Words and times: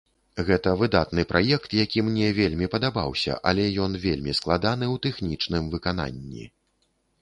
Гэта 0.45 0.69
выдатны 0.79 1.25
праект, 1.33 1.69
які 1.81 1.99
мне 2.09 2.31
вельмі 2.39 2.71
падабаўся, 2.77 3.39
але 3.53 3.69
ён 3.87 4.01
вельмі 4.09 4.37
складаны 4.43 4.85
ў 4.93 4.95
тэхнічным 5.09 5.73
выкананні. 5.77 6.53